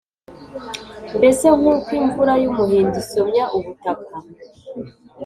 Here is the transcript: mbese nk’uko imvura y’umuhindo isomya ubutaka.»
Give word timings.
mbese 1.17 1.45
nk’uko 1.57 1.89
imvura 2.01 2.33
y’umuhindo 2.41 2.95
isomya 3.03 3.45
ubutaka.» 3.57 4.15